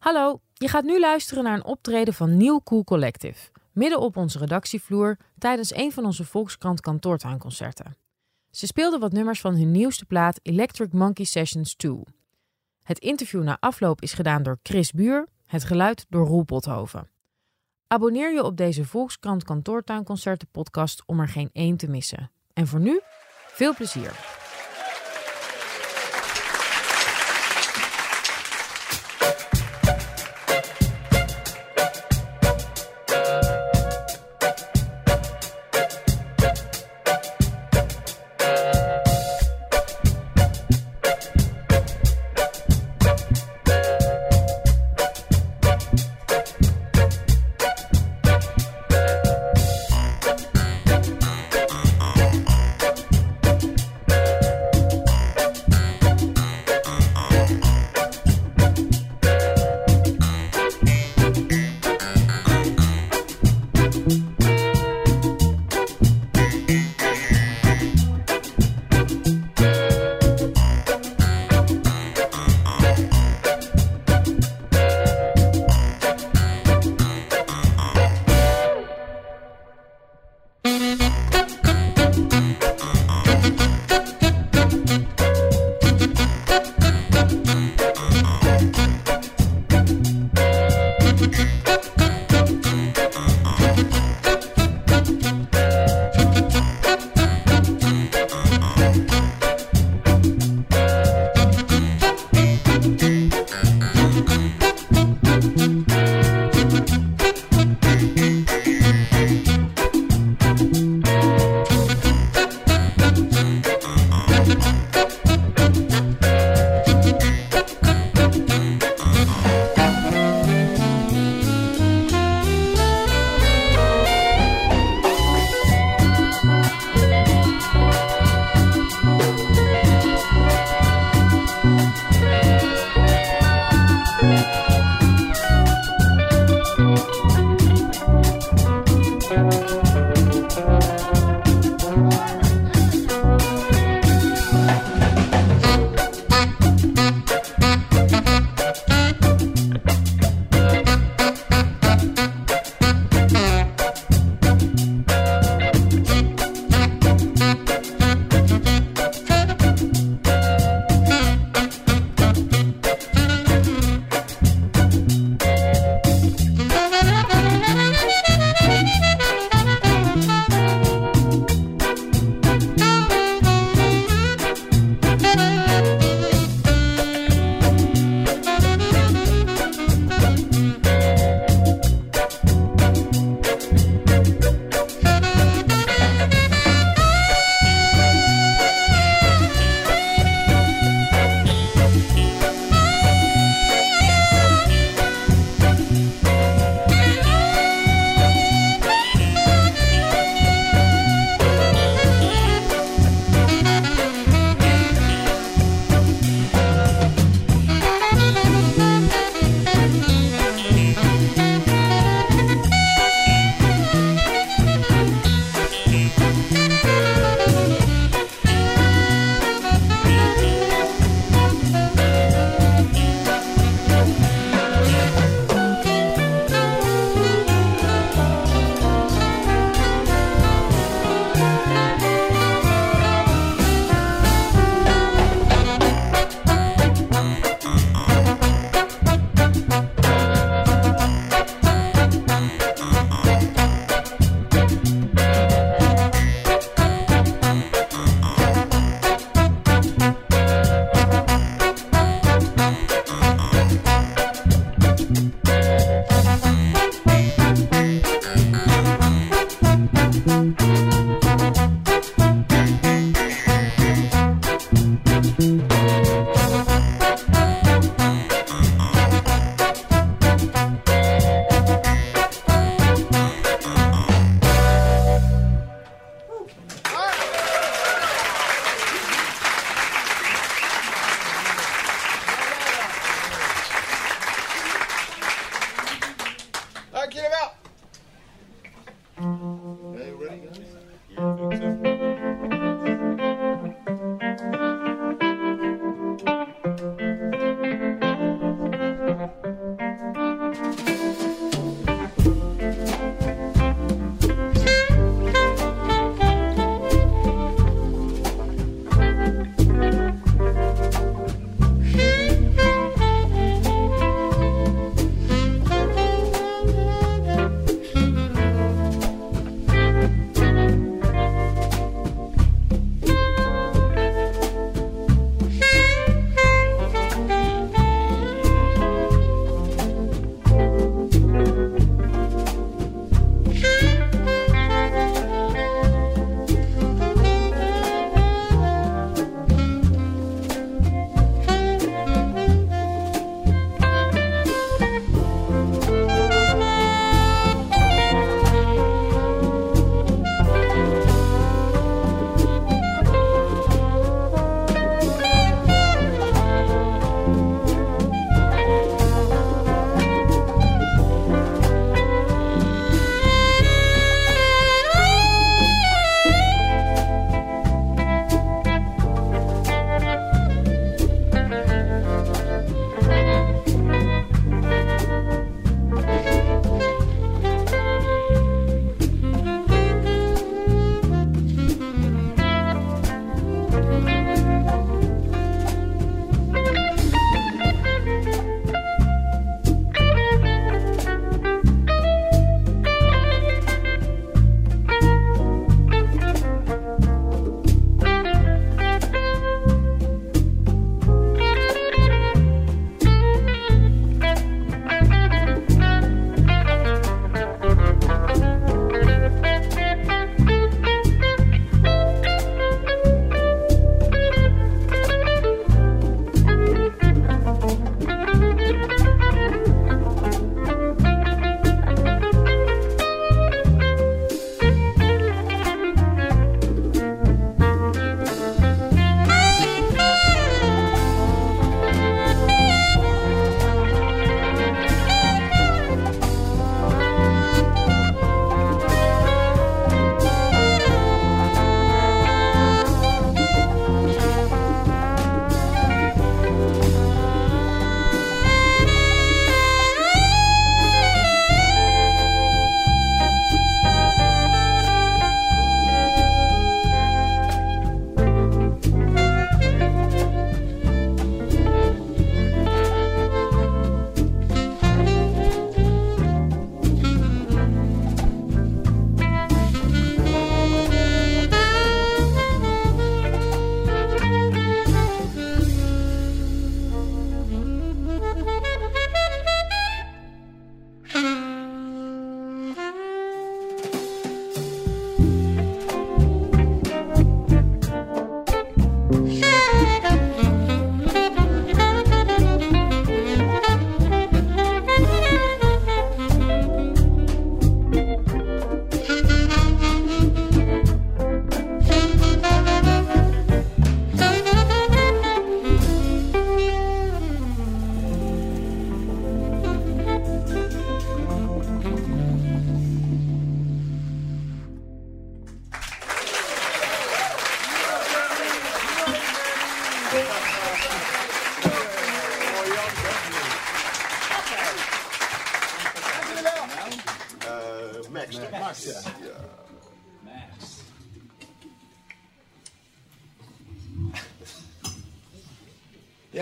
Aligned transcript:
Hallo, 0.00 0.40
je 0.54 0.68
gaat 0.68 0.84
nu 0.84 1.00
luisteren 1.00 1.44
naar 1.44 1.54
een 1.54 1.64
optreden 1.64 2.14
van 2.14 2.36
Nieuw 2.36 2.60
Cool 2.64 2.84
Collective. 2.84 3.50
Midden 3.72 4.00
op 4.00 4.16
onze 4.16 4.38
redactievloer 4.38 5.16
tijdens 5.38 5.74
een 5.74 5.92
van 5.92 6.04
onze 6.04 6.24
Volkskrant 6.24 6.80
kantoortuinconcerten. 6.80 7.96
Ze 8.50 8.66
speelden 8.66 9.00
wat 9.00 9.12
nummers 9.12 9.40
van 9.40 9.54
hun 9.54 9.70
nieuwste 9.70 10.04
plaat 10.04 10.38
Electric 10.42 10.92
Monkey 10.92 11.24
Sessions 11.24 11.74
2. 11.74 11.98
Het 12.82 12.98
interview 12.98 13.42
na 13.42 13.56
afloop 13.60 14.02
is 14.02 14.12
gedaan 14.12 14.42
door 14.42 14.58
Chris 14.62 14.92
Buur, 14.92 15.28
het 15.46 15.64
geluid 15.64 16.06
door 16.08 16.26
Roel 16.26 16.44
Pothoven. 16.44 17.10
Abonneer 17.86 18.32
je 18.32 18.44
op 18.44 18.56
deze 18.56 18.84
Volkskrant 18.84 19.44
kantoortuinconcerten 19.44 20.48
podcast 20.50 21.02
om 21.06 21.20
er 21.20 21.28
geen 21.28 21.50
één 21.52 21.76
te 21.76 21.88
missen. 21.88 22.30
En 22.52 22.66
voor 22.66 22.80
nu, 22.80 23.00
veel 23.48 23.74
plezier. 23.74 24.39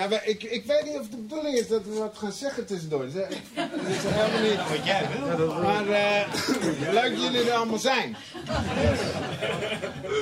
Ja, 0.08 0.14
maar 0.14 0.26
ik, 0.26 0.42
ik 0.42 0.64
weet 0.64 0.84
niet 0.84 0.98
of 0.98 1.08
de 1.08 1.16
bedoeling 1.16 1.56
is 1.56 1.68
dat 1.68 1.84
we 1.84 1.94
wat 1.94 2.18
gaan 2.18 2.32
zeggen 2.32 2.66
tussendoor. 2.66 3.00
Dat 3.00 3.08
is, 3.08 3.36
dat 3.54 3.68
is 3.88 3.96
helemaal 4.02 4.50
niet... 4.50 4.76
Wat 4.76 4.86
jij 4.86 5.06
wil. 5.36 5.54
Maar 5.62 5.88
eh, 5.88 6.92
leuk 6.92 7.16
dat 7.16 7.22
jullie 7.22 7.50
er 7.50 7.56
allemaal 7.56 7.78
zijn. 7.78 8.16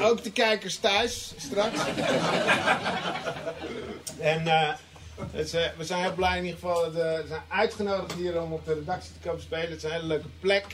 Ook 0.03 0.23
de 0.23 0.33
kijkers 0.33 0.77
thuis, 0.77 1.33
straks. 1.37 1.81
En 4.19 4.47
eh, 4.47 4.75
het 5.21 5.55
is, 5.55 5.71
we 5.77 5.85
zijn 5.85 6.03
heel 6.03 6.15
blij 6.15 6.39
in 6.39 6.45
ieder 6.45 6.61
geval. 6.61 6.81
dat, 6.81 6.95
eh, 6.95 7.21
we 7.21 7.25
zijn 7.29 7.43
uitgenodigd 7.49 8.13
hier 8.13 8.43
om 8.43 8.53
op 8.53 8.65
de 8.65 8.75
redactie 8.75 9.13
te 9.13 9.29
komen 9.29 9.43
spelen. 9.43 9.69
Het 9.71 9.77
is 9.77 9.83
een 9.83 9.91
hele 9.91 10.07
leuke 10.07 10.29
plek. 10.41 10.67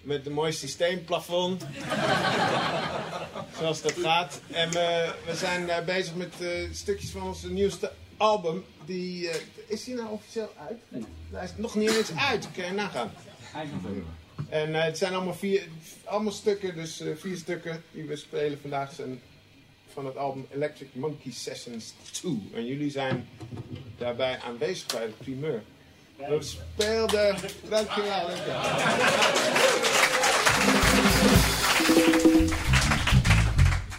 Met 0.00 0.26
een 0.26 0.32
mooi 0.32 0.52
systeemplafond. 0.52 1.66
Zoals 3.58 3.82
dat 3.82 3.94
gaat. 4.02 4.40
En 4.50 4.70
we, 4.70 5.14
we 5.26 5.34
zijn 5.34 5.70
eh, 5.70 5.84
bezig 5.84 6.14
met 6.14 6.34
eh, 6.40 6.48
stukjes 6.72 7.10
van 7.10 7.22
onze 7.22 7.50
nieuwste 7.50 7.92
album. 8.16 8.64
Die, 8.84 9.28
eh, 9.28 9.40
is 9.66 9.84
die 9.84 9.94
nou 9.94 10.08
officieel 10.10 10.52
uit? 10.68 10.78
Nee. 10.88 11.04
Hij 11.32 11.44
is 11.44 11.50
nog 11.56 11.74
niet 11.74 11.90
eens 11.96 12.12
uit. 12.16 12.48
Kun 12.52 12.64
je 12.64 12.72
nagaan. 12.72 13.10
En 14.48 14.74
eh, 14.74 14.84
het 14.84 14.98
zijn 14.98 15.14
allemaal, 15.14 15.34
vier, 15.34 15.68
allemaal 16.04 16.32
stukken, 16.32 16.74
dus 16.74 17.00
eh, 17.00 17.16
vier 17.16 17.36
stukken 17.36 17.82
die 17.92 18.04
we 18.04 18.16
spelen 18.16 18.60
vandaag 18.60 18.92
zijn 18.92 19.20
van 19.92 20.06
het 20.06 20.16
album 20.16 20.46
Electric 20.50 20.88
Monkey 20.92 21.32
Sessions 21.32 21.94
2. 22.10 22.50
En 22.54 22.66
jullie 22.66 22.90
zijn 22.90 23.28
daarbij 23.98 24.38
aanwezig 24.40 24.86
bij 24.86 25.06
de 25.06 25.12
primeur. 25.12 25.62
We 26.16 26.38
speelden... 26.40 27.36
Dankjewel. 27.68 28.26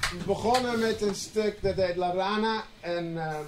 We 0.10 0.24
begonnen 0.26 0.80
met 0.80 1.02
een 1.02 1.16
stuk 1.16 1.62
dat 1.62 1.76
heet 1.76 1.96
La 1.96 2.14
Rana. 2.14 2.64
En 2.80 3.18
ehm, 3.18 3.46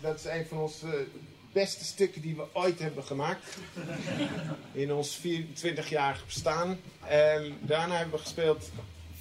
dat 0.00 0.18
is 0.18 0.24
een 0.24 0.46
van 0.46 0.58
onze 0.58 1.06
beste 1.52 1.84
stukken 1.84 2.22
die 2.22 2.36
we 2.36 2.44
ooit 2.52 2.78
hebben 2.78 3.04
gemaakt. 3.04 3.56
In 4.72 4.92
ons 4.92 5.18
24-jarig 5.18 6.24
bestaan. 6.26 6.80
En 7.06 7.58
daarna 7.60 7.96
hebben 7.96 8.14
we 8.14 8.20
gespeeld 8.20 8.70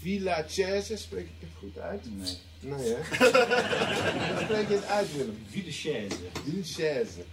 Villa 0.01 0.45
Chaise. 0.47 0.97
Spreek 0.97 1.25
ik 1.25 1.31
het 1.39 1.49
goed 1.59 1.77
uit? 1.77 2.01
Nee. 2.17 2.37
Nee, 2.59 2.95
hè? 2.95 3.03
Spreek 4.43 4.67
je 4.67 4.73
het 4.73 4.85
uit, 4.85 5.15
Willem? 5.15 5.45
Ville 5.49 5.71
chaise. 5.71 6.17
Villa 6.43 6.63
Chaise. 6.63 7.23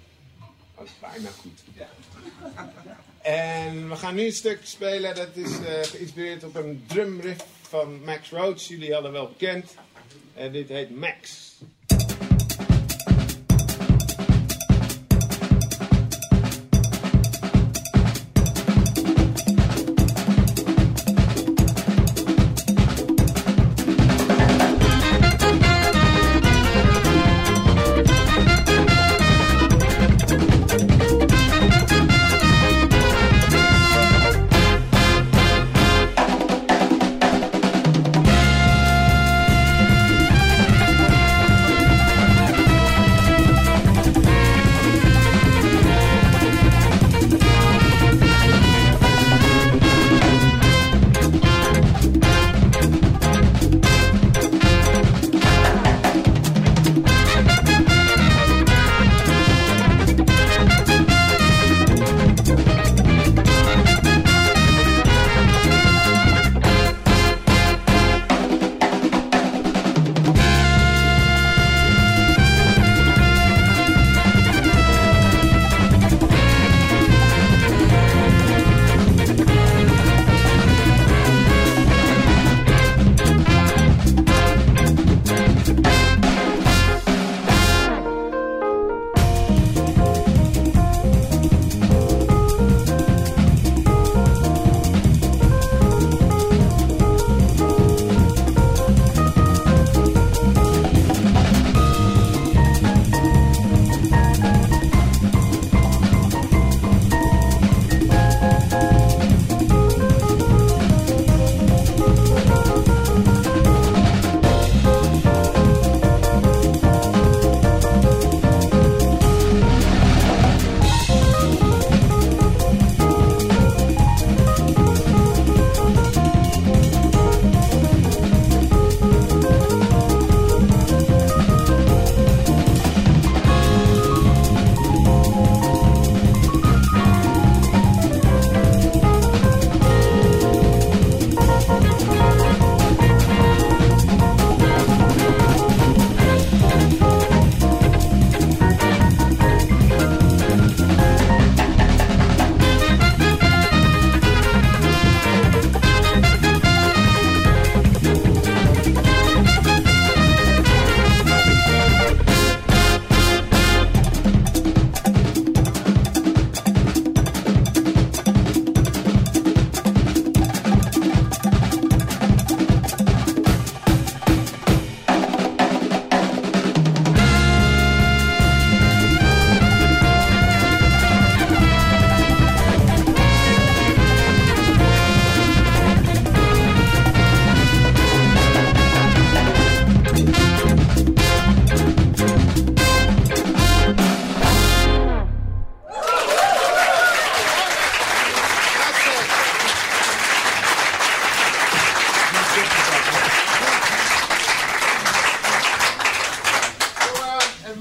Dat 0.77 0.87
is 0.87 0.93
bijna 1.01 1.29
goed. 1.31 1.61
En 3.23 3.89
we 3.89 3.97
gaan 3.97 4.15
nu 4.15 4.25
een 4.25 4.33
stuk 4.33 4.59
spelen. 4.63 5.15
Dat 5.15 5.37
is 5.37 5.59
eh, 5.59 5.83
geïnspireerd 5.83 6.45
op 6.45 6.55
een 6.55 6.85
drumriff 6.87 7.47
van 7.61 8.05
Max 8.05 8.31
Roach. 8.31 8.63
Jullie 8.63 8.93
hadden 8.93 9.13
wel 9.13 9.29
bekend. 9.29 9.75
En 10.35 10.53
dit 10.53 10.69
heet 10.69 10.97
Max. 10.97 11.53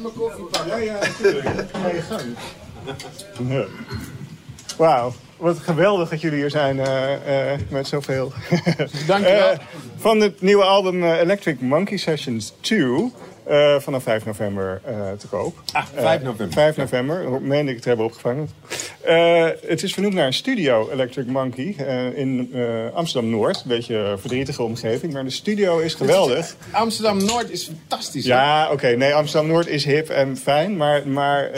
Mijn 0.03 0.15
koffie 0.15 0.43
pakken. 0.43 0.69
Ja, 0.69 0.77
ja, 0.77 0.99
natuurlijk. 0.99 1.45
Ga 1.71 1.87
je 1.87 2.01
gang. 2.01 3.67
Wauw, 4.77 5.13
wat 5.37 5.57
geweldig 5.57 6.09
dat 6.09 6.21
jullie 6.21 6.39
hier 6.39 6.49
zijn 6.49 6.77
uh, 6.77 7.11
uh, 7.27 7.59
met 7.69 7.87
zoveel. 7.87 8.31
Dankjewel. 9.07 9.51
uh, 9.51 9.57
van 9.97 10.19
het 10.19 10.41
nieuwe 10.41 10.63
album 10.63 11.03
Electric 11.03 11.61
Monkey 11.61 11.97
Sessions 11.97 12.53
2. 12.59 13.11
Uh, 13.49 13.79
vanaf 13.79 14.03
5 14.03 14.25
november 14.25 14.81
uh, 14.89 15.11
te 15.11 15.27
koop. 15.27 15.61
Ah, 15.71 15.85
5 15.95 16.21
november. 16.21 16.53
5 16.53 16.77
november, 16.77 17.41
meen 17.41 17.67
ik 17.67 17.75
het 17.75 17.85
hebben 17.85 18.05
opgevangen. 18.05 18.49
Uh, 19.07 19.47
het 19.67 19.83
is 19.83 19.93
vernoemd 19.93 20.13
naar 20.13 20.25
een 20.25 20.33
studio, 20.33 20.89
Electric 20.89 21.25
Monkey, 21.25 21.75
in 22.15 22.53
Amsterdam-Noord. 22.93 23.55
Een 23.55 23.67
beetje 23.67 23.95
een 23.95 24.19
verdrietige 24.19 24.63
omgeving, 24.63 25.13
maar 25.13 25.23
de 25.23 25.29
studio 25.29 25.79
is 25.79 25.93
geweldig. 25.93 26.55
Amsterdam-Noord 26.71 27.49
is 27.49 27.65
fantastisch. 27.65 28.25
Ja, 28.25 28.63
oké. 28.63 28.73
Okay. 28.73 28.93
Nee, 28.93 29.13
Amsterdam-Noord 29.13 29.67
is 29.67 29.85
hip 29.85 30.09
en 30.09 30.37
fijn. 30.37 30.77
Maar, 30.77 31.07
maar 31.07 31.49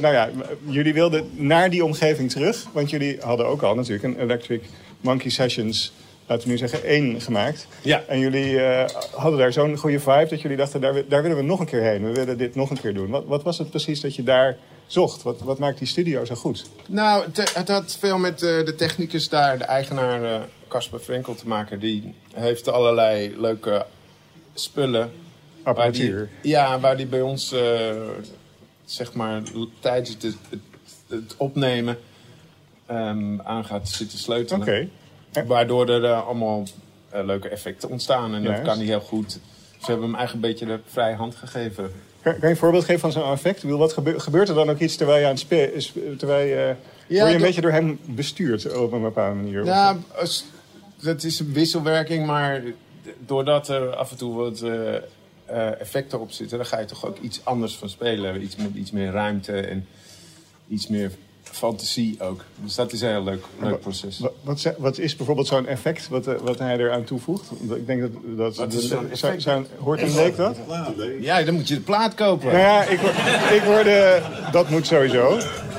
nou 0.00 0.14
ja, 0.14 0.30
jullie 0.64 0.94
wilden 0.94 1.30
naar 1.34 1.70
die 1.70 1.84
omgeving 1.84 2.30
terug. 2.30 2.66
Want 2.72 2.90
jullie 2.90 3.18
hadden 3.20 3.46
ook 3.46 3.62
al 3.62 3.74
natuurlijk 3.74 4.04
een 4.04 4.20
Electric 4.20 4.62
Monkey 5.00 5.30
Sessions 5.30 5.92
laten 6.26 6.44
we 6.44 6.50
nu 6.50 6.58
zeggen, 6.58 6.84
één 6.84 7.20
gemaakt. 7.20 7.66
Ja. 7.82 8.02
En 8.06 8.18
jullie 8.18 8.52
uh, 8.52 8.84
hadden 9.14 9.38
daar 9.38 9.52
zo'n 9.52 9.76
goede 9.76 10.00
vibe 10.00 10.26
dat 10.28 10.40
jullie 10.40 10.56
dachten, 10.56 10.80
daar, 10.80 11.08
daar, 11.08 11.22
willen 11.22 11.36
we 11.36 11.42
nog 11.42 11.60
een 11.60 11.66
keer 11.66 11.82
heen. 11.82 12.04
We 12.04 12.12
willen 12.12 12.38
dit 12.38 12.54
nog 12.54 12.70
een 12.70 12.80
keer 12.80 12.94
doen. 12.94 13.10
Wat, 13.10 13.24
wat 13.26 13.42
was 13.42 13.58
het 13.58 13.70
precies 13.70 14.00
dat 14.00 14.14
je 14.14 14.22
daar 14.22 14.56
zocht? 14.86 15.22
Wat, 15.22 15.40
wat 15.40 15.58
maakt 15.58 15.78
die 15.78 15.86
studio 15.86 16.24
zo 16.24 16.34
goed? 16.34 16.64
Nou, 16.88 17.24
het, 17.24 17.54
het 17.54 17.68
had 17.68 17.96
veel 17.98 18.18
met 18.18 18.42
uh, 18.42 18.64
de 18.64 18.74
technicus 18.74 19.28
daar, 19.28 19.58
de 19.58 19.64
eigenaar 19.64 20.48
Casper 20.68 20.98
uh, 20.98 21.04
Frenkel 21.04 21.34
te 21.34 21.48
maken. 21.48 21.78
Die 21.78 22.14
heeft 22.34 22.68
allerlei 22.68 23.40
leuke 23.40 23.86
spullen. 24.54 25.12
Apparatuur. 25.62 26.28
Die, 26.42 26.50
ja, 26.50 26.80
waar 26.80 26.96
die 26.96 27.06
bij 27.06 27.20
ons, 27.20 27.54
zeg 28.84 29.12
maar, 29.12 29.42
tijdens 29.80 30.08
het, 30.08 30.22
het, 30.22 30.60
het 31.08 31.34
opnemen 31.36 31.98
um, 32.90 33.40
aan 33.42 33.64
gaat 33.64 33.88
zitten 33.88 34.18
sleutelen. 34.18 34.60
Oké. 34.60 34.70
Okay. 34.70 34.90
Waardoor 35.46 35.88
er 35.88 36.02
uh, 36.02 36.26
allemaal 36.26 36.62
uh, 37.14 37.24
leuke 37.24 37.48
effecten 37.48 37.88
ontstaan. 37.88 38.34
En 38.34 38.42
Juist. 38.42 38.56
dat 38.56 38.66
kan 38.66 38.76
hij 38.76 38.86
heel 38.86 39.00
goed. 39.00 39.32
Ze 39.78 39.86
hebben 39.92 40.04
hem 40.06 40.14
eigenlijk 40.14 40.46
een 40.46 40.50
beetje 40.50 40.76
de 40.76 40.80
vrije 40.92 41.14
hand 41.14 41.34
gegeven. 41.34 41.92
Kan, 42.22 42.32
kan 42.32 42.42
je 42.42 42.48
een 42.48 42.56
voorbeeld 42.56 42.84
geven 42.84 43.00
van 43.00 43.12
zo'n 43.12 43.32
effect? 43.32 43.62
Bedoel, 43.62 43.78
wat 43.78 43.92
gebe 43.92 44.20
gebeurt 44.20 44.48
er 44.48 44.54
dan 44.54 44.70
ook 44.70 44.78
iets 44.78 44.96
terwijl 44.96 45.18
je 45.18 45.24
aan 45.24 45.30
het 45.30 45.40
spelen... 45.40 46.18
Terwijl 46.18 46.46
je, 46.48 46.74
Ja, 47.06 47.18
word 47.18 47.30
je 47.30 47.36
een 47.36 47.42
beetje 47.42 47.60
door 47.60 47.70
hem 47.70 47.98
bestuurd 48.04 48.76
op 48.76 48.92
een 48.92 49.02
bepaalde 49.02 49.34
manier? 49.34 49.64
Ja, 49.64 49.96
als- 50.18 50.44
dat 51.02 51.22
is 51.22 51.38
een 51.40 51.52
wisselwerking, 51.52 52.26
maar 52.26 52.62
doordat 53.26 53.68
er 53.68 53.94
af 53.96 54.10
en 54.10 54.16
toe 54.16 54.34
wat 54.34 54.60
eh, 54.62 54.94
eh, 54.94 55.80
effecten 55.80 56.20
op 56.20 56.30
zitten, 56.30 56.56
dan 56.56 56.66
ga 56.66 56.80
je 56.80 56.86
toch 56.86 57.06
ook 57.06 57.18
iets 57.18 57.40
anders 57.44 57.76
van 57.76 57.88
spelen. 57.88 58.42
Iets 58.42 58.56
met 58.56 58.74
iets 58.74 58.90
meer 58.90 59.10
ruimte 59.10 59.60
en 59.60 59.86
iets 60.68 60.86
meer 60.88 61.10
fantasie 61.50 62.16
ook. 62.18 62.44
Dus 62.62 62.74
dat 62.74 62.92
is 62.92 63.00
een 63.00 63.08
heel 63.08 63.24
leuk, 63.24 63.44
leuk 63.60 63.80
proces. 63.80 64.22
Wat, 64.42 64.74
wat, 64.78 64.98
is 64.98 65.16
bijvoorbeeld 65.16 65.46
zo'n 65.46 65.66
effect 65.66 66.08
wat, 66.08 66.26
eh, 66.26 66.34
wat 66.42 66.58
hij 66.58 66.76
eraan 66.78 67.04
toevoegt? 67.04 67.50
Ik 67.74 67.86
denk 67.86 68.00
dat... 68.00 68.10
dat 68.36 68.56
Wat 68.56 68.72
is 68.72 68.88
zo'n 69.42 69.66
hoort 69.78 70.02
een 70.02 70.14
leek 70.14 70.36
dat? 70.36 70.56
Ja, 71.20 71.42
dan 71.42 71.54
moet 71.54 71.68
je 71.68 71.74
de 71.74 71.80
plaat 71.80 72.14
kopen. 72.14 72.46
Nou 72.46 72.58
ja, 72.58 72.82
ik, 72.82 73.00
ik 73.52 73.62
hoorde... 73.62 74.22
Dat 74.52 74.70
moet 74.70 74.86
sowieso. 74.86 75.38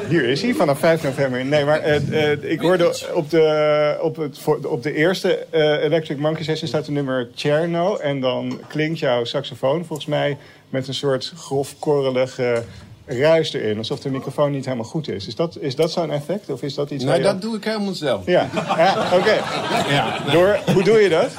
Hier 0.10 0.24
is 0.24 0.42
hij, 0.42 0.54
vanaf 0.54 0.80
5 0.80 1.04
november. 1.04 1.46
Nee, 1.46 1.66
maar 1.66 1.80
eh, 1.80 2.32
eh, 2.32 2.44
ik 2.44 2.60
hoorde 2.60 3.10
op 3.14 3.30
de, 3.30 3.98
op 4.02 4.16
het, 4.16 4.40
voor- 4.40 4.66
op 4.66 4.84
de 4.84 4.94
eerste 4.94 5.46
Electric 5.82 6.18
Monkey 6.18 6.44
Session 6.44 6.68
staat 6.68 6.86
de 6.86 6.92
nummer 6.92 7.30
Cherno. 7.36 7.96
En 7.96 8.20
dan 8.20 8.60
klinkt 8.68 9.00
jouw 9.00 9.24
saxofoon 9.24 9.86
volgens 9.86 10.08
mij 10.08 10.38
met 10.70 10.88
een 10.88 10.94
soort 10.94 11.34
grofkorrelige 11.36 12.64
ruis 13.08 13.54
erin. 13.54 13.78
Alsof 13.78 14.00
de 14.00 14.10
microfoon 14.10 14.52
niet 14.52 14.66
helemaal 14.66 14.86
goed 14.86 15.08
is. 15.10 15.28
Is 15.28 15.36
dat, 15.36 15.58
is 15.60 15.76
dat 15.76 15.92
zo'n 15.92 16.12
effect? 16.12 16.50
Of 16.50 16.62
is 16.62 16.74
dat 16.74 16.90
iets 16.92 17.04
Nee, 17.04 17.18
je- 17.18 17.24
dat 17.24 17.42
doe 17.42 17.56
ik 17.56 17.64
helemaal 17.64 17.94
zelf. 17.94 18.26
Ja, 18.26 18.50
ja 18.78 18.96
oké. 19.14 19.34
Ja. 19.90 20.20
Door, 20.32 20.60
hoe 20.74 20.84
doe 20.84 20.98
je 20.98 21.10
dat? 21.10 21.30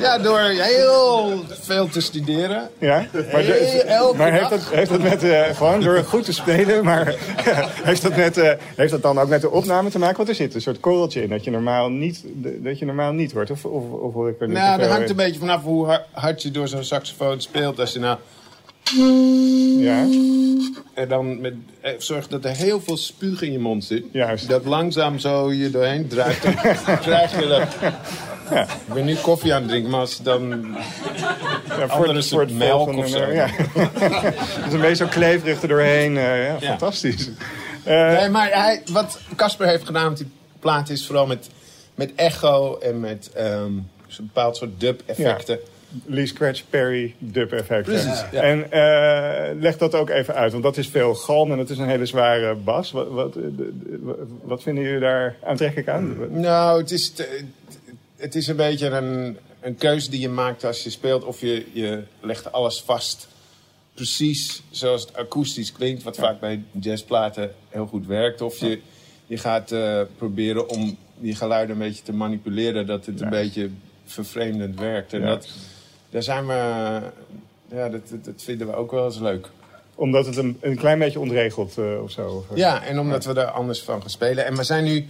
Ja, 0.00 0.18
door 0.18 0.40
heel 0.40 1.42
veel 1.48 1.88
te 1.88 2.00
studeren. 2.00 2.70
Ja, 2.78 3.06
maar, 3.12 3.42
de- 3.42 4.30
heeft, 4.30 4.50
dat, 4.50 4.60
heeft 4.70 4.90
dat 4.90 5.00
met, 5.02 5.22
eh, 5.22 5.42
gewoon 5.56 5.80
door 5.80 5.98
goed 6.04 6.24
te 6.24 6.32
spelen, 6.32 6.84
maar 6.84 7.14
heeft, 7.84 8.02
dat 8.02 8.16
met, 8.16 8.36
eh, 8.38 8.52
heeft 8.76 8.90
dat 8.90 9.02
dan 9.02 9.18
ook 9.18 9.28
met 9.28 9.40
de 9.40 9.50
opname 9.50 9.90
te 9.90 9.98
maken? 9.98 10.16
Want 10.16 10.28
er 10.28 10.34
zit 10.34 10.54
een 10.54 10.60
soort 10.60 10.80
korreltje 10.80 11.22
in 11.22 11.28
dat 11.28 11.44
je 11.44 11.50
normaal 11.50 11.88
niet, 11.88 12.22
dat 12.42 12.78
je 12.78 12.84
normaal 12.84 13.12
niet 13.12 13.32
hoort. 13.32 13.50
Of, 13.50 13.64
of, 13.64 13.82
of 13.90 14.12
hoor 14.12 14.28
ik 14.28 14.40
er 14.40 14.48
Nou, 14.48 14.80
dat 14.80 14.88
hangt 14.90 15.10
een 15.10 15.16
beetje 15.16 15.38
vanaf 15.40 15.62
hoe 15.62 15.86
har- 15.86 16.04
hard 16.10 16.42
je 16.42 16.50
door 16.50 16.68
zo'n 16.68 16.84
saxofoon 16.84 17.40
speelt. 17.40 17.80
Als 17.80 17.92
je 17.92 17.98
nou... 17.98 18.18
Ja, 19.78 20.06
En 20.94 21.08
dan 21.08 21.40
met, 21.40 21.54
eh, 21.80 21.92
zorg 21.98 22.28
dat 22.28 22.44
er 22.44 22.50
heel 22.50 22.80
veel 22.80 22.96
spuug 22.96 23.42
in 23.42 23.52
je 23.52 23.58
mond 23.58 23.84
zit. 23.84 24.04
Juist. 24.12 24.48
Dat 24.48 24.64
langzaam 24.64 25.18
zo 25.18 25.52
je 25.52 25.70
doorheen 25.70 26.08
druipt. 26.08 26.42
Dan 26.86 26.98
krijg 26.98 27.40
je 27.40 27.46
dat... 27.46 27.92
Ik 28.86 28.94
ben 28.94 29.04
nu 29.04 29.14
koffie 29.14 29.54
aan 29.54 29.60
het 29.60 29.70
drinken, 29.70 29.90
maar 29.90 30.00
als 30.00 30.22
dan... 30.22 30.76
ja 31.78 31.84
Andere 31.88 32.22
soort 32.22 32.52
melk 32.52 32.96
of 32.96 33.08
zo. 33.08 33.26
Ja. 33.32 33.46
dat 33.74 34.66
is 34.66 34.72
een 34.72 34.80
beetje 34.80 34.94
zo 35.04 35.06
kleverig 35.06 35.62
er 35.62 35.68
doorheen. 35.68 36.16
eh, 36.16 36.46
ja, 36.46 36.58
fantastisch. 36.60 37.28
Eh, 37.84 38.10
Nee, 38.18 38.28
maar 38.28 38.50
hij, 38.52 38.82
wat 38.92 39.18
Casper 39.36 39.66
heeft 39.66 39.86
gedaan 39.86 40.08
met 40.08 40.18
die 40.18 40.30
plaat 40.60 40.88
is 40.88 41.06
vooral 41.06 41.26
met, 41.26 41.48
met 41.94 42.12
echo 42.16 42.78
en 42.78 43.00
met 43.00 43.30
ehm, 43.34 43.72
zo'n 44.06 44.26
bepaald 44.26 44.56
soort 44.56 44.80
dub-effecten. 44.80 45.58
Lee 46.06 46.26
Scratch 46.26 46.62
Perry 46.70 47.14
dub 47.18 47.52
effect. 47.52 47.82
Precies, 47.82 48.24
ja. 48.32 48.42
En 48.42 48.70
eh, 48.72 49.60
leg 49.60 49.76
dat 49.78 49.94
ook 49.94 50.10
even 50.10 50.34
uit, 50.34 50.52
want 50.52 50.64
dat 50.64 50.76
is 50.76 50.88
veel 50.88 51.14
galm 51.14 51.52
en 51.52 51.58
het 51.58 51.70
is 51.70 51.78
een 51.78 51.88
hele 51.88 52.06
zware 52.06 52.54
bas. 52.54 52.90
Wat, 52.90 53.08
wat, 53.08 53.36
wat 54.42 54.62
vinden 54.62 54.84
jullie 54.84 55.00
daar 55.00 55.36
aantrekkelijk 55.44 55.88
aan? 55.88 56.16
Nou, 56.40 56.80
het 56.80 56.90
is, 56.90 57.10
te- 57.10 57.40
het 58.16 58.34
is 58.34 58.46
een 58.46 58.56
beetje 58.56 58.88
een, 58.88 59.36
een 59.60 59.76
keuze 59.76 60.10
die 60.10 60.20
je 60.20 60.28
maakt 60.28 60.64
als 60.64 60.82
je 60.84 60.90
speelt. 60.90 61.24
Of 61.24 61.40
je, 61.40 61.66
je 61.72 62.02
legt 62.20 62.52
alles 62.52 62.80
vast 62.82 63.28
precies 63.94 64.62
zoals 64.70 65.00
het 65.00 65.16
akoestisch 65.16 65.72
klinkt. 65.72 66.02
Wat 66.02 66.16
vaak 66.16 66.40
bij 66.40 66.62
jazzplaten 66.80 67.50
heel 67.68 67.86
goed 67.86 68.06
werkt. 68.06 68.40
Of 68.40 68.58
je, 68.58 68.80
je 69.26 69.36
gaat 69.36 69.72
eh, 69.72 70.00
proberen 70.16 70.68
om 70.68 70.96
die 71.18 71.34
geluiden 71.34 71.76
een 71.76 71.82
beetje 71.82 72.02
te 72.02 72.12
manipuleren. 72.12 72.86
Dat 72.86 73.06
het 73.06 73.20
een 73.20 73.28
beetje 73.30 73.70
vervreemdend 74.04 74.80
werkt. 74.80 75.12
En 75.12 75.20
Ja. 75.20 75.26
dat, 75.26 75.48
daar 76.14 76.22
zijn 76.22 76.46
we... 76.46 77.00
Ja, 77.68 77.88
dat, 77.88 78.08
dat, 78.08 78.24
dat 78.24 78.42
vinden 78.42 78.66
we 78.66 78.74
ook 78.74 78.90
wel 78.90 79.04
eens 79.04 79.18
leuk. 79.18 79.48
Omdat 79.94 80.26
het 80.26 80.36
een, 80.36 80.58
een 80.60 80.76
klein 80.76 80.98
beetje 80.98 81.20
ontregelt 81.20 81.78
eh, 81.78 82.02
of 82.02 82.10
zo. 82.10 82.28
Of, 82.28 82.50
eh, 82.50 82.56
Ja, 82.56 82.84
en 82.84 82.98
omdat 82.98 83.24
we 83.24 83.40
er 83.40 83.46
anders 83.46 83.82
van 83.82 84.00
gaan 84.00 84.10
spelen. 84.10 84.44
En 84.46 84.56
we 84.56 84.62
zijn 84.62 84.84
nu 84.84 85.06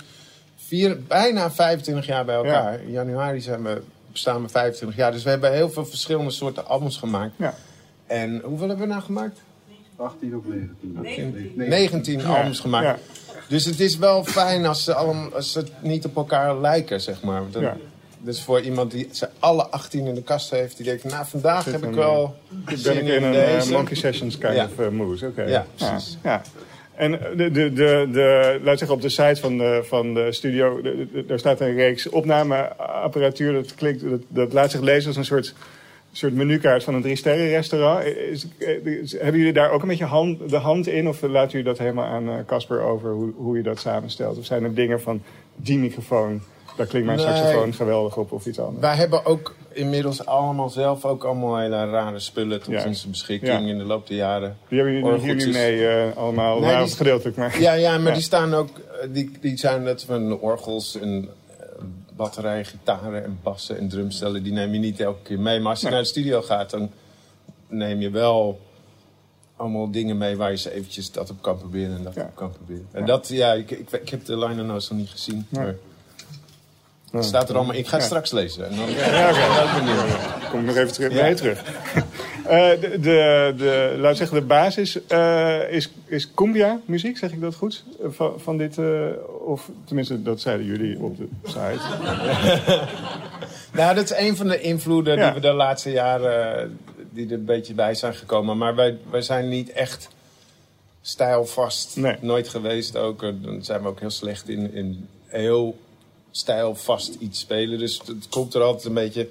vier, 0.56 1.02
bijna 1.02 1.50
25 1.50 2.06
jaar 2.06 2.24
bij 2.24 2.34
elkaar. 2.34 2.80
In 2.80 2.90
januari 2.90 3.40
zijn 3.40 3.62
we, 3.62 3.82
bestaan 4.12 4.42
we 4.42 4.48
25 4.48 4.98
jaar. 4.98 5.12
Dus 5.12 5.22
we 5.22 5.30
hebben 5.30 5.52
heel 5.52 5.70
veel 5.70 5.86
verschillende 5.86 6.30
soorten 6.30 6.66
albums 6.66 6.96
gemaakt. 6.96 7.32
Ja. 7.36 7.54
En 8.06 8.40
hoeveel 8.44 8.68
hebben 8.68 8.86
we 8.86 8.92
nou 8.92 9.04
gemaakt? 9.04 9.40
18 9.96 10.36
of 10.36 10.42
19? 10.80 11.52
19 11.56 12.24
albums 12.26 12.60
gemaakt. 12.60 12.86
Ja. 12.86 12.98
Dus 13.48 13.64
het 13.64 13.80
is 13.80 13.96
wel 13.96 14.24
fijn 14.24 14.66
als 14.66 14.84
ze, 14.84 14.94
allemaal, 14.94 15.34
als 15.34 15.52
ze 15.52 15.64
niet 15.80 16.04
op 16.04 16.16
elkaar 16.16 16.60
lijken, 16.60 17.00
zeg 17.00 17.22
maar. 17.22 17.42
Dan, 17.50 17.62
Ja. 17.62 17.76
Dus 18.24 18.42
voor 18.42 18.60
iemand 18.60 18.90
die 18.90 19.08
ze 19.12 19.28
alle 19.38 19.66
18 19.66 20.06
in 20.06 20.14
de 20.14 20.22
kast 20.22 20.50
heeft, 20.50 20.76
die 20.76 20.86
denkt, 20.86 21.04
nou 21.04 21.26
vandaag 21.26 21.64
heb 21.64 21.84
ik 21.84 21.94
wel 21.94 22.34
Ben 22.48 22.78
zin 22.78 22.96
ik 22.96 23.06
in 23.14 23.22
een 23.22 23.34
eh, 23.34 23.66
Monkey 23.66 23.96
Sessions 23.96 24.38
kind 24.38 24.54
Ja. 24.54 24.64
of 24.64 24.78
eh, 24.78 24.88
mood. 24.88 25.22
Oké. 25.22 25.42
Ja, 25.42 25.66
precies. 25.74 26.18
Ja, 26.22 26.42
En 26.94 27.10
de, 27.36 27.50
de, 27.50 27.72
de, 27.72 28.08
de, 28.12 28.60
laat 28.62 28.78
zeggen, 28.78 28.96
op 28.96 29.02
de 29.02 29.08
site 29.08 29.36
van 29.40 29.58
de, 29.58 29.80
van 29.84 30.14
de 30.14 30.32
studio, 30.32 30.80
de- 30.82 31.06
de- 31.12 31.26
daar 31.26 31.38
staat 31.38 31.60
een 31.60 31.74
reeks 31.74 32.08
opnameapparatuur. 32.08 33.52
Dat, 33.52 33.74
klinkt, 33.74 34.10
dat, 34.10 34.20
dat 34.28 34.52
laat 34.52 34.70
zich 34.70 34.80
lezen 34.80 35.08
als 35.08 35.16
een 35.16 35.24
soort, 35.24 35.54
soort 36.12 36.34
menukaart 36.34 36.84
van 36.84 36.94
een 36.94 37.02
drie-sterren 37.02 37.48
restaurant. 37.48 38.04
Is- 38.04 38.46
is- 38.84 39.12
hebben 39.12 39.36
jullie 39.38 39.52
daar 39.52 39.70
ook 39.70 39.82
een 39.82 39.88
beetje 39.88 40.04
hand, 40.04 40.50
de 40.50 40.56
hand 40.56 40.86
in? 40.86 41.08
Of 41.08 41.22
laten 41.22 41.50
jullie 41.50 41.66
dat 41.66 41.78
helemaal 41.78 42.04
aan 42.06 42.28
eh, 42.28 42.34
Casper 42.46 42.80
over 42.80 43.10
hoe, 43.10 43.32
hoe 43.36 43.56
je 43.56 43.62
dat 43.62 43.78
samenstelt? 43.80 44.38
Of 44.38 44.44
zijn 44.44 44.64
er 44.64 44.74
dingen 44.74 45.00
van 45.00 45.22
die 45.56 45.78
microfoon, 45.78 46.42
daar 46.76 46.86
klinkt 46.86 47.06
mijn 47.06 47.18
Nee. 47.18 47.26
saxofoon 47.36 47.74
geweldig 47.74 48.16
op 48.16 48.32
of 48.32 48.46
iets 48.46 48.58
anders? 48.58 48.80
Wij 48.80 48.94
hebben 48.96 49.24
ook 49.26 49.54
inmiddels 49.72 50.26
allemaal 50.26 50.68
zelf 50.70 51.04
ook 51.04 51.24
allemaal 51.24 51.58
hele 51.58 51.90
rare 51.90 52.18
spullen 52.18 52.62
tot 52.62 52.72
Ja. 52.72 52.86
onze 52.86 53.08
beschikking 53.08 53.52
Ja. 53.52 53.58
in 53.68 53.78
de 53.78 53.84
loop 53.84 54.06
der 54.06 54.16
jaren. 54.16 54.56
Die 54.68 54.78
hebben 54.78 54.96
jullie 54.96 55.10
hier 55.10 55.18
nu 55.18 55.30
Orgeltjes. 55.30 55.54
mee 55.56 55.86
eh, 55.88 56.16
allemaal, 56.16 56.60
Nee, 56.60 56.72
nou, 56.72 56.88
gedeeltelijk, 56.88 57.36
maar... 57.36 57.60
Ja, 57.60 57.72
ja, 57.72 57.98
maar 57.98 58.08
Ja. 58.08 58.12
die 58.14 58.22
staan 58.22 58.54
ook, 58.54 58.68
eh, 58.78 59.08
die, 59.12 59.30
die 59.40 59.56
zijn 59.58 59.82
net 59.82 60.02
van 60.04 60.38
orgels 60.40 60.96
en 61.00 61.28
eh, 61.58 61.64
batterijen, 62.16 62.64
gitaren 62.64 63.24
en 63.24 63.38
bassen 63.42 63.78
en 63.78 63.88
drumstellen. 63.88 64.42
Die 64.42 64.52
neem 64.52 64.72
je 64.72 64.78
niet 64.78 65.00
elke 65.00 65.22
keer 65.22 65.40
mee. 65.40 65.60
Maar 65.60 65.70
als 65.70 65.78
je 65.80 65.84
Nee. 65.86 65.94
naar 65.94 66.02
de 66.02 66.08
studio 66.08 66.42
gaat, 66.42 66.70
dan 66.70 66.90
neem 67.68 68.00
je 68.00 68.10
wel 68.10 68.60
allemaal 69.56 69.90
dingen 69.90 70.18
mee 70.18 70.36
waar 70.36 70.50
je 70.50 70.56
ze 70.56 70.72
eventjes 70.72 71.10
dat 71.12 71.30
op 71.30 71.42
kan 71.42 71.58
proberen 71.58 71.96
en 71.96 72.02
dat 72.02 72.16
op 72.16 72.30
kan 72.34 72.50
proberen. 72.52 72.86
En 72.92 73.06
dat, 73.06 73.28
ja, 73.28 73.52
ik, 73.52 73.70
ik, 73.70 73.90
ik 73.92 74.08
heb 74.08 74.24
de 74.24 74.38
liner 74.38 74.64
notes 74.64 74.88
nog 74.90 74.98
niet 74.98 75.10
gezien. 75.10 75.46
Maar 75.50 75.74
Het 77.20 77.24
staat 77.24 77.48
er 77.48 77.56
allemaal, 77.56 77.74
ik 77.74 77.86
ga 77.86 77.96
het 77.96 78.04
straks 78.04 78.30
lezen. 78.30 78.70
En 78.70 78.76
dan, 78.76 78.90
Ja, 78.90 79.30
oké. 79.30 80.48
Kom 80.50 80.60
ik 80.60 80.66
nog 80.66 80.76
even 80.76 80.92
terug, 80.92 81.22
mee 81.22 81.34
terug. 81.34 81.62
Eh, 82.44 82.70
de, 82.80 82.98
de, 83.00 83.54
de, 83.56 83.94
laat 83.98 84.16
zeggen, 84.16 84.36
de 84.40 84.46
basis 84.46 85.06
eh, 85.06 85.70
is, 85.70 85.90
is 86.06 86.34
cumbia 86.34 86.80
muziek, 86.84 87.18
zeg 87.18 87.32
ik 87.32 87.40
dat 87.40 87.54
goed? 87.54 87.84
Van, 88.08 88.32
van 88.36 88.56
dit, 88.56 88.78
eh, 88.78 89.06
of 89.46 89.70
tenminste, 89.84 90.22
dat 90.22 90.40
zeiden 90.40 90.66
jullie 90.66 90.98
op 90.98 91.16
de 91.16 91.28
site. 91.44 91.80
Nou, 93.72 93.94
dat 93.94 94.04
is 94.04 94.16
een 94.16 94.36
van 94.36 94.48
de 94.48 94.60
invloeden 94.60 95.16
Ja. 95.16 95.24
die 95.24 95.34
we 95.34 95.40
de 95.40 95.52
laatste 95.52 95.90
jaren 95.90 96.78
die 97.10 97.26
er 97.26 97.32
een 97.32 97.44
beetje 97.44 97.74
bij 97.74 97.94
zijn 97.94 98.14
gekomen. 98.14 98.58
Maar 98.58 98.74
wij, 98.74 98.98
wij 99.10 99.22
zijn 99.22 99.48
niet 99.48 99.72
echt 99.72 100.08
stijlvast. 101.02 101.96
Nee. 101.96 102.16
Nooit 102.20 102.48
geweest 102.48 102.96
ook. 102.96 103.20
Dan 103.20 103.64
zijn 103.64 103.82
we 103.82 103.88
ook 103.88 104.00
heel 104.00 104.10
slecht 104.10 104.48
in, 104.48 104.74
in 104.74 105.08
heel 105.26 105.76
stijlvast 106.36 107.14
iets 107.18 107.40
spelen. 107.40 107.78
Dus 107.78 108.00
het 108.06 108.28
komt 108.28 108.54
er 108.54 108.62
altijd 108.62 108.84
een 108.84 108.94
beetje 108.94 109.28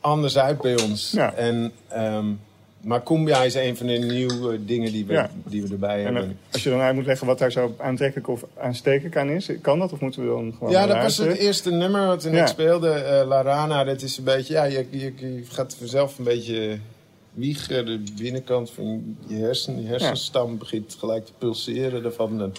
anders 0.00 0.38
uit 0.38 0.60
bij 0.60 0.82
ons. 0.82 1.10
Ja. 1.10 1.32
En, 1.34 1.72
ehm, 1.88 2.26
maar 2.80 3.02
cumbia 3.02 3.42
is 3.42 3.54
een 3.54 3.76
van 3.76 3.86
de 3.86 3.92
nieuwe 3.98 4.64
dingen 4.64 4.92
die 4.92 5.06
we, 5.06 5.12
Ja. 5.12 5.30
die 5.44 5.62
we 5.62 5.68
erbij 5.72 5.98
En 5.98 6.04
hebben. 6.04 6.22
dan, 6.22 6.36
als 6.52 6.62
je 6.62 6.70
dan 6.70 6.80
uit 6.80 6.94
moet 6.94 7.06
leggen 7.06 7.26
wat 7.26 7.38
daar 7.38 7.52
zo 7.52 7.74
aantrekkelijk 7.78 8.28
of 8.28 8.44
aanstekelijk 8.60 9.16
aan 9.16 9.28
is, 9.30 9.50
kan 9.62 9.78
dat? 9.78 9.92
Of 9.92 10.00
moeten 10.00 10.22
we 10.22 10.28
dan 10.28 10.54
gewoon 10.58 10.72
Ja, 10.72 10.86
dat 10.86 11.02
was 11.02 11.16
het 11.16 11.36
eerste 11.36 11.70
nummer 11.70 12.06
wat 12.06 12.22
we 12.22 12.30
Ja. 12.30 12.34
net 12.34 12.48
speelden. 12.48 13.20
eh 13.20 13.26
La 13.26 13.42
Rana, 13.42 13.84
dat 13.84 14.02
is 14.02 14.18
een 14.18 14.24
beetje... 14.24 14.54
Ja, 14.54 14.64
je, 14.64 14.86
je, 14.90 15.12
je 15.16 15.42
gaat 15.48 15.74
vanzelf 15.78 16.18
een 16.18 16.24
beetje 16.24 16.78
wiegen. 17.38 17.86
De 17.86 18.02
binnenkant 18.22 18.70
van 18.70 19.16
je 19.26 19.36
hersen, 19.36 19.82
je 19.82 19.88
hersenstam 19.88 20.58
begint 20.58 20.96
gelijk 20.98 21.26
te 21.26 21.32
pulseren 21.38 22.04
ervan. 22.04 22.42
En 22.42 22.52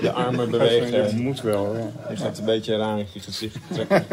Je 0.00 0.12
armen 0.12 0.50
Dat 0.50 0.60
bewegen. 0.60 1.20
moet 1.22 1.40
wel, 1.40 1.76
ja. 1.76 2.10
Je 2.10 2.16
gaat 2.16 2.38
een 2.38 2.44
beetje 2.44 2.76
raar 2.76 2.98
in 2.98 3.06
je 3.12 3.20
gezicht 3.20 3.56
trekken. 3.72 4.04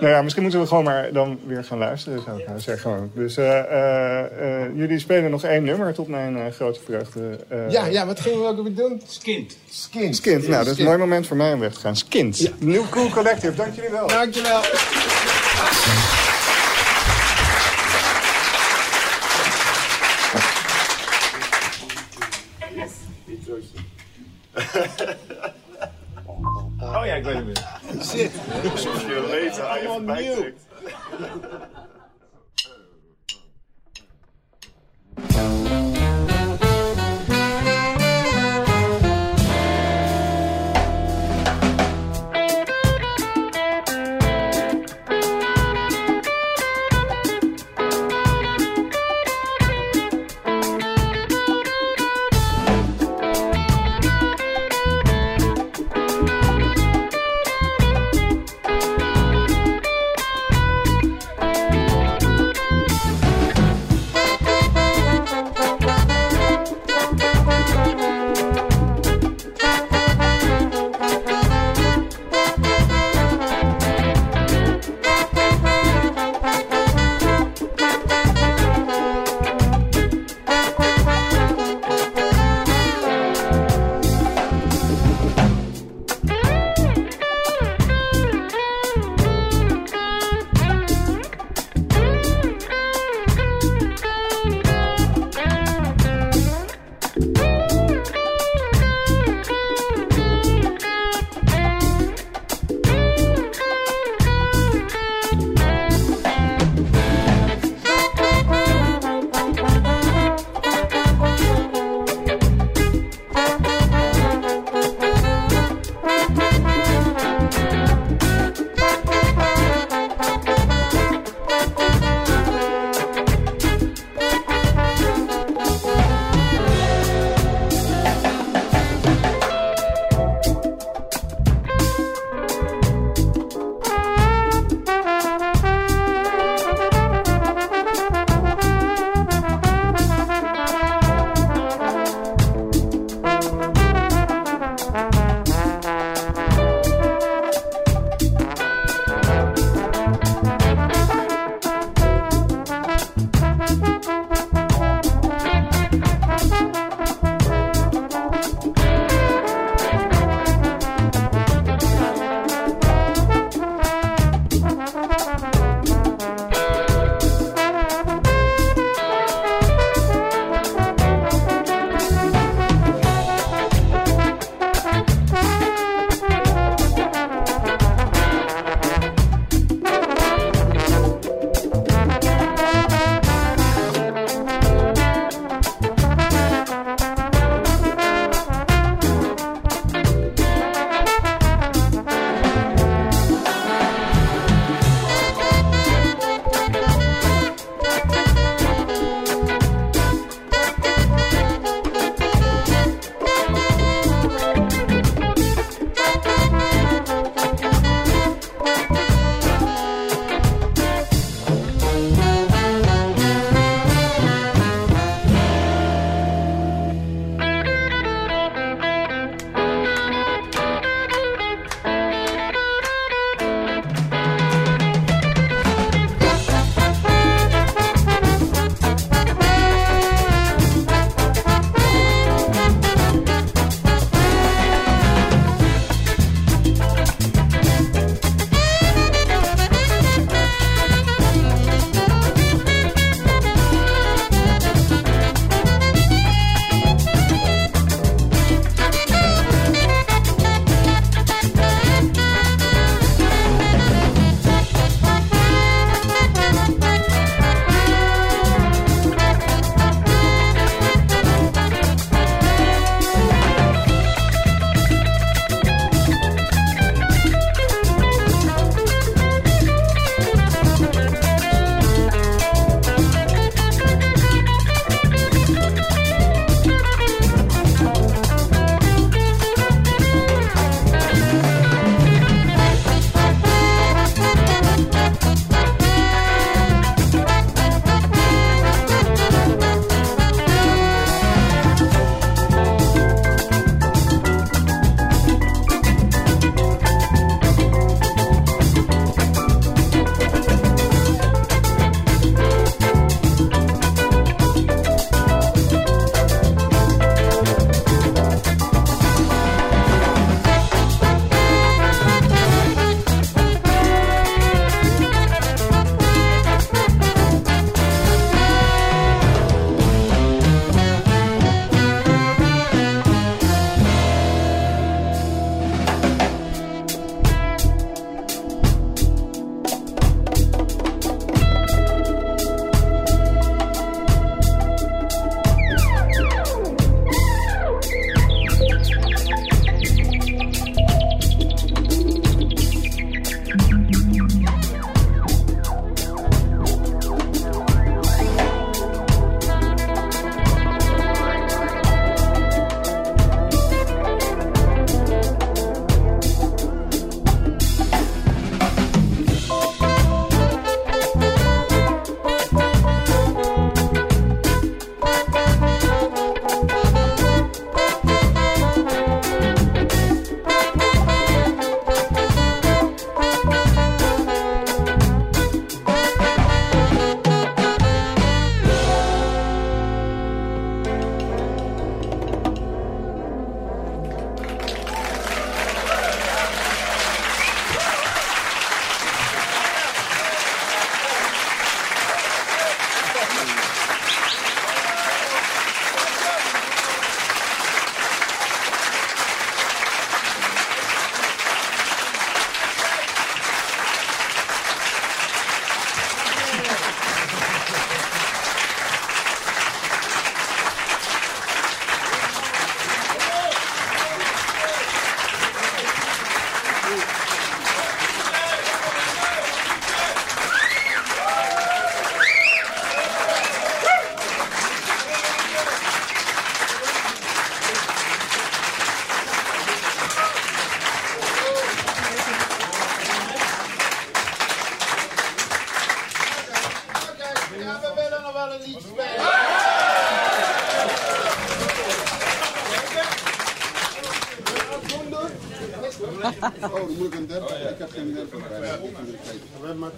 Nou 0.00 0.14
ja, 0.14 0.22
misschien 0.22 0.42
moeten 0.42 0.60
we 0.60 0.66
gewoon 0.66 0.84
maar 0.84 1.12
dan 1.12 1.38
weer 1.46 1.64
gaan 1.64 1.78
luisteren, 1.78 2.22
zou 2.22 2.40
ik 2.40 2.46
nou 2.46 2.60
zeggen. 2.60 3.10
Dus 3.14 3.36
eh, 3.36 3.58
eh, 3.58 4.64
eh, 4.64 4.76
jullie 4.76 4.98
spelen 4.98 5.30
nog 5.30 5.44
één 5.44 5.64
nummer, 5.64 5.94
tot 5.94 6.08
mijn 6.08 6.52
grote 6.52 6.80
vreugde. 6.80 7.38
eh, 7.48 7.70
Ja, 7.70 7.86
ja, 7.86 8.06
wat 8.06 8.20
gingen 8.20 8.40
we 8.40 8.46
ook 8.46 8.62
weer 8.62 8.74
doen? 8.74 9.02
Skint. 9.06 9.56
Skint. 9.70 10.16
Skint, 10.16 10.48
nou, 10.48 10.64
dat 10.64 10.72
is 10.72 10.78
een 10.78 10.84
mooi 10.84 10.98
moment 10.98 11.26
voor 11.26 11.36
mij 11.36 11.52
om 11.52 11.60
weg 11.60 11.72
te 11.74 11.80
gaan. 11.80 11.96
Skint, 11.96 12.52
New 12.60 12.88
Cool 12.90 13.08
Collective, 13.10 13.54
dank 13.54 13.74
jullie 13.74 13.90
wel. 13.90 14.06
Dankjewel. 14.08 14.60
Oh 26.80 27.06
ja, 27.06 27.14
ik 27.14 27.24
weet 27.24 27.34
het 27.34 27.44
weer. 27.44 28.04
Shit. 28.04 28.32
je 29.06 29.26
lezen, 29.30 29.68
Allemaal 29.70 30.16
nieuw. 30.16 30.52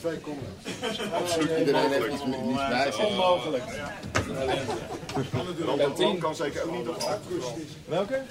Twee 0.05 0.21
comments. 0.21 1.12
Absoluut 1.12 1.59
iedereen 1.59 1.90
heeft 1.90 2.12
iets 2.12 2.25
niet 2.25 2.57
bij 2.69 2.93
zich. 2.93 3.07
Onmogelijk. 3.07 3.62
Rampenplan 5.67 6.19
kan 6.19 6.35
zeker 6.35 6.64
ook 6.64 6.77
niet 6.77 6.88
op 6.88 7.19
Welke? 7.88 8.23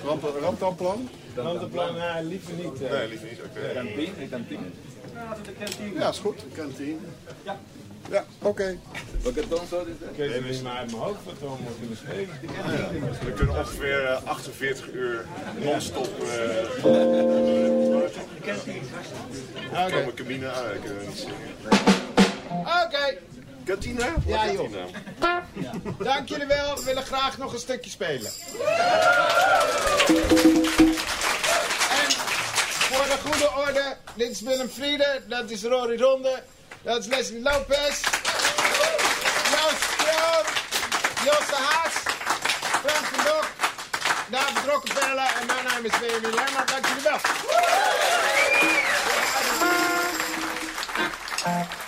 Rampenplan? 0.41 1.09
Randplan, 1.35 1.95
nee, 1.95 2.23
liever 2.23 2.53
niet. 2.53 2.81
eh. 2.81 2.91
Nee, 2.91 3.07
liever 3.07 3.27
niet. 3.27 3.39
Oké. 3.41 3.83
Ja, 5.99 6.09
is 6.09 6.19
goed. 6.19 6.45
Kantine. 6.53 6.97
Ja. 7.43 7.59
Ja, 8.09 8.25
oké. 8.41 8.77
Ik 9.23 9.35
weet 10.15 10.45
niet 10.45 10.63
meer 10.63 10.71
uit 10.71 10.91
mijn 10.91 11.03
hoofd 11.03 11.23
wat 11.25 11.33
we 11.39 11.47
kunnen 11.79 11.97
spelen. 11.97 12.29
We 13.25 13.31
kunnen 13.31 13.57
ongeveer 13.57 14.03
eh, 14.05 14.23
48 14.23 14.91
uur 14.91 15.25
non-stop 15.63 16.09
uh, 16.85 17.92
Cabine 20.15 20.51
aan. 20.51 20.73
Ik 20.73 20.81
kan 20.81 20.97
niet 21.07 21.17
zingen. 21.17 21.35
Oké. 22.85 23.17
Kantine? 23.65 24.13
Ja, 24.25 24.51
joh. 24.51 24.71
Kantine. 25.19 25.93
Dank 26.09 26.29
jullie 26.29 26.45
wel. 26.45 26.75
We 26.75 26.83
willen 26.83 27.03
graag 27.03 27.37
nog 27.37 27.53
een 27.53 27.59
stukje 27.59 27.89
spelen. 27.89 28.31
En 31.89 32.11
voor 32.89 33.05
de 33.05 33.17
goede 33.25 33.51
orde, 33.67 33.97
dit 34.15 34.29
is 34.29 34.41
Willem 34.41 34.69
Friede, 34.69 35.21
dat 35.27 35.49
is 35.49 35.63
Rory 35.63 36.01
Ronde, 36.01 36.41
dat 36.81 36.99
is 36.99 37.05
Leslie 37.05 37.41
Lopez, 37.41 38.01
Joost 39.51 39.83
Stroom, 39.91 40.45
Jos 41.25 41.47
de 41.47 41.55
Haas, 41.55 41.93
Frank 42.83 43.05
van 43.05 43.23
Dok, 43.23 43.47
David 44.31 44.71
Rockefeller 44.71 45.31
en 45.41 45.47
mijn 45.81 45.91
naam 45.91 46.01
is 46.01 46.07
Benjamin 46.07 46.35
Lemmer. 46.35 46.65
Dank 46.65 46.85
jullie 46.85 47.03
wel. 47.03 47.19
Wil 51.43 51.82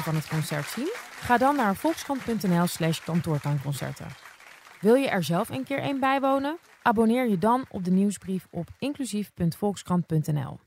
van 0.00 0.14
het 0.14 0.28
concert 0.28 0.66
zien? 0.66 0.92
Ga 1.20 1.38
dan 1.38 1.56
naar 1.56 1.76
volkskrant.nl 1.76 2.66
slash 2.66 3.04
kantoortuinconcerten. 3.04 4.06
Wil 4.80 4.94
je 4.94 5.08
er 5.08 5.22
zelf 5.22 5.48
een 5.48 5.64
keer 5.64 5.84
een 5.84 6.00
bijwonen? 6.00 6.58
Abonneer 6.82 7.28
je 7.28 7.38
dan 7.38 7.64
op 7.68 7.84
de 7.84 7.90
nieuwsbrief 7.90 8.46
op 8.50 8.68
inclusief.volkskrant.nl. 8.78 10.58